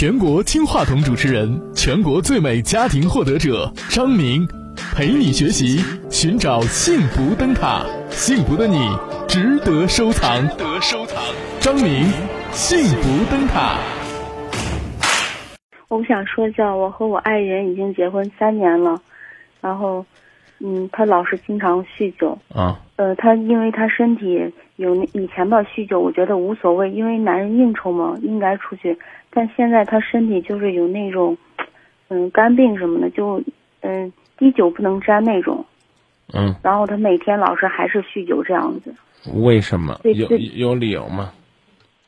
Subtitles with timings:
[0.00, 4.46] 全国金话筒主持人，全国最美家庭获得者张明，
[4.94, 8.78] 陪你学习，寻找幸福灯塔，幸福的你
[9.26, 10.46] 值得收藏。
[10.56, 11.20] 得收藏，
[11.58, 12.04] 张明，
[12.52, 13.76] 幸福灯塔。
[15.88, 19.02] 我想说一下，我和我爱人已经结婚三年了，
[19.60, 20.06] 然后，
[20.60, 22.38] 嗯，他老是经常酗酒。
[22.54, 28.96] 啊，呃，他因为他身体有那以前吧酗酒，我觉得无所谓，因为男人应酬嘛，应该出去。
[29.38, 31.38] 但现在他身体就是有那种，
[32.08, 33.40] 嗯，肝病什么的，就
[33.82, 35.64] 嗯滴酒不能沾那种。
[36.34, 38.92] 嗯，然后他每天老是还是酗酒这样子。
[39.34, 39.96] 为什么？
[40.02, 41.32] 有有理由吗？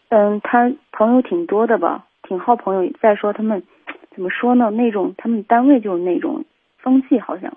[0.08, 2.92] 嗯，他朋友挺多的吧，挺好朋友。
[3.00, 3.62] 再说他们
[4.12, 4.72] 怎么说呢？
[4.72, 6.44] 那种他们单位就是那种
[6.78, 7.56] 风气好像。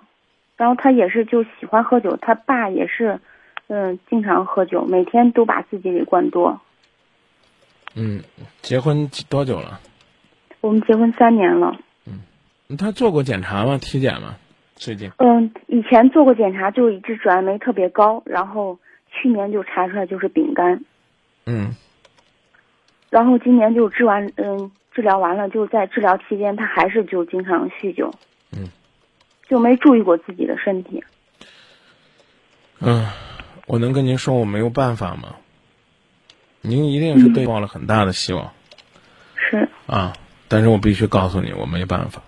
[0.56, 3.18] 然后他也是就喜欢喝酒，他爸也是，
[3.66, 6.60] 嗯，经常喝酒，每天都把自己给灌多。
[7.94, 8.22] 嗯，
[8.62, 9.80] 结婚几多久了？
[10.60, 11.76] 我们结婚三年了，
[12.06, 13.78] 嗯他做过检查吗？
[13.78, 14.36] 体检吗？
[14.74, 15.10] 最近？
[15.18, 18.78] 嗯，以前做过检查，就一直转氨酶特别高，然后
[19.10, 20.84] 去年就查出来就是丙肝，
[21.46, 21.74] 嗯
[23.10, 28.12] 然后今年就治完，嗯，治疗完了，就在治疗期间他还是就经常酗酒，
[28.50, 28.68] 嗯，
[29.48, 31.04] 就没注意过自己的身体。
[32.80, 33.06] 嗯，
[33.66, 35.36] 我能跟您说我没有办法吗？
[36.66, 38.52] 您一定是对抱了很大的希望、
[39.36, 40.14] 是，啊，
[40.48, 42.22] 但是我必须告诉你，我没办法。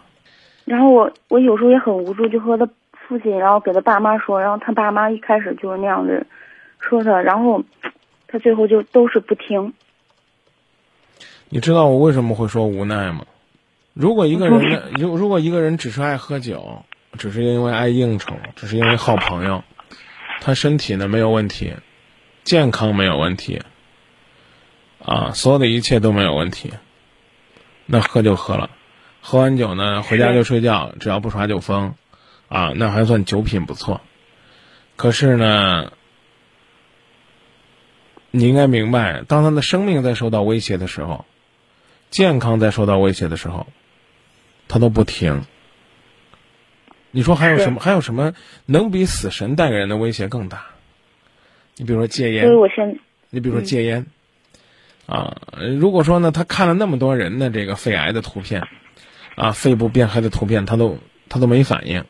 [0.66, 2.68] 然后我我有时候也很无助，就和他
[3.08, 6.26] 父亲，然后给他爸妈说，然后他爸妈一开始就是那样子
[6.78, 7.64] 说他，然后
[8.28, 9.72] 他最后就都是不听。
[11.48, 13.24] 你知道我为什么会说无奈吗？
[13.94, 16.82] 如果一个人的，如如果一个人只是爱喝酒，
[17.16, 19.64] 只是因为爱应酬，只是因为好朋友，
[20.42, 21.72] 他身体呢没有问题，
[22.44, 23.62] 健康没有问题，
[25.04, 26.72] 啊，所有的一切都没有问题，
[27.86, 28.70] 那喝就喝了，
[29.20, 31.94] 喝完酒呢回家就睡觉，只要不耍酒疯，
[32.48, 34.00] 啊，那还算酒品不错。
[34.96, 35.92] 可是呢，
[38.30, 41.24] 你应该明白，当他的生命在受到威胁的时候，
[42.10, 43.66] 健康在受到威胁的时候，
[44.68, 45.44] 他都不停。
[47.10, 47.80] 你说还有什么？
[47.80, 48.34] 还有什么
[48.66, 50.66] 能比死神带给人的威胁更大？
[51.76, 52.98] 你比如说戒烟所以，我现
[53.30, 54.06] 你比如说戒烟，
[55.06, 55.36] 啊，
[55.78, 58.66] 如果说呢，他看了那么多人的这个肺癌的图片，
[59.36, 62.04] 啊，肺部变黑的图片，他都他都没反应，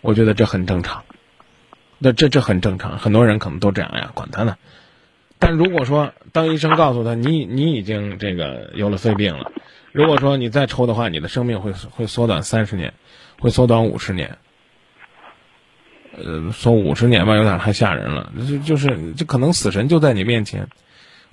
[0.00, 1.02] 我觉得这很正常。
[1.98, 4.56] 那这这很正常，很多人可能都这样呀，管他呢。
[5.38, 9.50] 但如果说当医生告诉他你你已经这个有了肺病了，
[9.90, 12.94] 如果说你再抽的话，你的生命会会缩短三十年，
[13.40, 14.38] 会缩短五十年。
[16.14, 18.32] 呃，说五十年吧，有点太吓人了。
[18.46, 20.68] 就就是这可能死神就在你面前，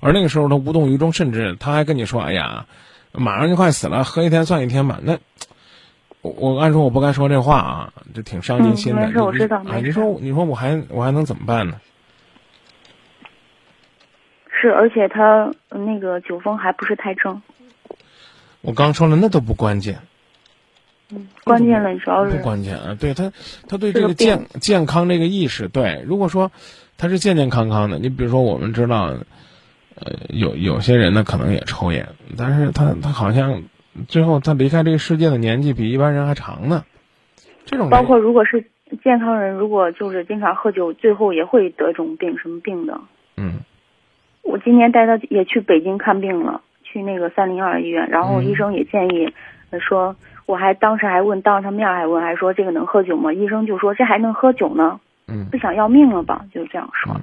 [0.00, 2.66] 而那个时候他无动于衷，甚至他还跟你说：“哎呀，
[3.12, 5.18] 马上就快死了，喝一天算一天吧。”那
[6.22, 9.02] 我我按说我不该说这话啊，这挺伤您心的。
[9.02, 11.80] 嗯没事我知道啊，你说你说我还我还能怎么办呢？
[14.60, 17.40] 是，而且他呃那个酒疯还不是太正，
[18.60, 19.98] 我刚说了，那都不关键，
[21.10, 22.94] 嗯关键了主要是不关键啊。
[23.00, 23.32] 对他，
[23.66, 26.52] 他对这个健健康这个意识，对，如果说
[26.98, 29.14] 他是健健康康的，你比如说我们知道，
[29.96, 32.08] 呃，有有些人呢可能也抽烟，
[32.38, 33.62] 但是他他好像
[34.08, 36.84] 最后他离开这个世界的年纪比一般人还长呢。
[37.66, 38.64] 这种包括如果是
[39.02, 43.00] 健康人，如果就是经常喝酒，最后也会得这种病，什么病的。
[43.36, 43.60] 嗯
[44.42, 49.32] 我今年带他也去北京看病了，去那个三零二医院，然后嗯医生也建议，
[49.70, 53.32] 呃说，我还当时还问，当着他面还问，还说这个能喝酒吗？
[53.32, 56.46] 医生就说这还能喝酒呢，嗯不想要命了吧？
[56.52, 57.20] 就这样说。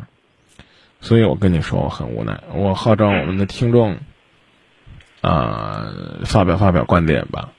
[0.99, 2.41] 所以我跟你说，我很无奈。
[2.53, 3.97] 我号召我们的听众，
[5.21, 5.87] 啊、
[6.25, 7.49] 发表发表观点吧。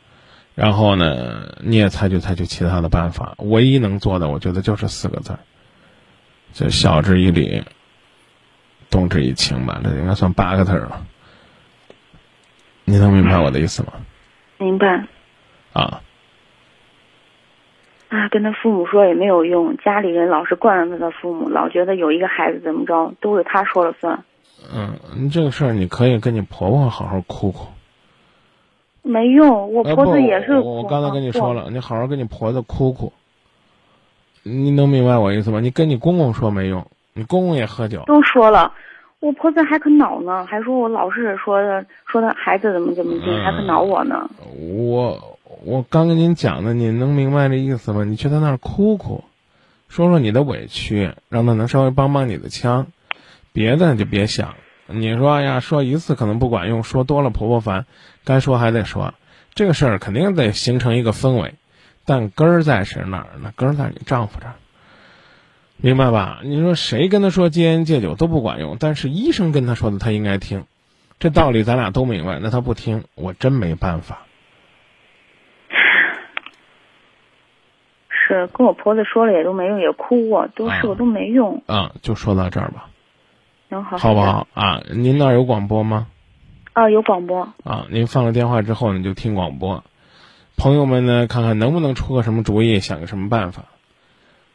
[0.55, 3.35] 然后呢，你也采取采取其他的办法。
[3.39, 5.39] 唯一能做的，我觉得就是四个字儿，
[6.53, 7.63] 就晓之以理，
[8.91, 9.81] 动之以情吧。
[9.85, 11.07] 这应该算八个字儿了。
[12.85, 13.93] 你能明白我的意思吗？
[14.59, 15.07] 明白。
[15.73, 16.01] 啊，
[18.09, 24.19] 啊，跟他父母说也没有用，家里人老是惯着他的父母，老觉得有一个孩子怎么着都是他说了算。
[24.75, 27.67] 嗯，这个事儿你可以跟你婆婆好好哭哭。
[29.03, 33.13] 没用，我婆子也是我我刚才跟你说了，你好好跟你婆子哭哭。
[34.43, 35.61] 你能明白我意思吗？
[35.61, 38.03] 你跟你公公说没用，你公公也喝酒。
[38.07, 38.73] 都说了，
[39.21, 44.29] 我婆子还可恼呢，还说我老是说的说他孩子怎么怎么地，嗯还可恼我呢。
[44.59, 48.05] 我我刚跟您讲的，你能明白这意思吗？
[48.05, 49.25] 你去他那儿哭哭，
[49.89, 52.87] 说说你的委屈，让他能稍微帮帮你的腔，
[53.53, 54.55] 别的就别想。
[54.87, 57.87] 你说呀，说一次可能不管用，说多了婆婆烦，
[58.25, 59.15] 该说还得说。
[59.55, 61.55] 这个事儿肯定得形成一个氛围，
[62.05, 63.53] 但根儿在谁那儿呢？
[63.57, 64.55] 根儿在你丈夫这儿，
[65.77, 66.41] 明白吧？
[66.45, 70.65] 你说谁跟他说戒烟戒酒都不管用，但是医生跟他说的他应该听，
[71.19, 72.39] 这道理咱俩都明白。
[72.39, 74.28] 那他不听，我真没办法。
[78.29, 81.63] 是跟我婆子说了也都没用，也哭过，都试过都没用。
[81.67, 82.91] 啊，就说到这儿吧，
[83.71, 84.83] 行好，好不好啊？
[84.95, 86.07] 您那儿有广播吗？
[86.75, 87.49] 啊，有广播。
[87.65, 89.83] 啊，您放了电话之后呢，就听广播。
[90.59, 93.65] 朋友们呢，看看能不能出个什么主意，想个什么办法，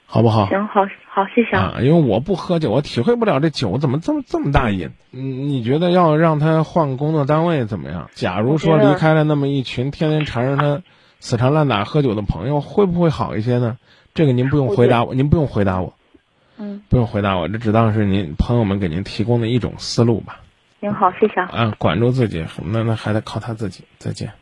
[0.05, 0.45] 好不好？
[0.47, 1.79] 行，好，好，谢谢啊。
[1.81, 4.91] 因为我不喝酒，我体会不了这酒怎么这么这么大瘾。
[5.11, 8.09] 嗯，你觉得要让他换工作单位怎么样？
[8.13, 10.83] 假如说离开了那么一群天天缠着他
[11.23, 13.77] 死缠烂打喝酒的朋友，会不会好一些呢？
[14.13, 15.93] 这个您不用回答我，您不用回答我。
[16.57, 16.83] 嗯。
[16.89, 20.41] 不用回答我，这只当是您朋友们给您提供的一种思路吧。
[20.81, 21.49] 您好，谢谢啊。
[21.53, 23.85] 啊，管住自己，那那还得靠他自己。
[23.99, 24.33] 再见。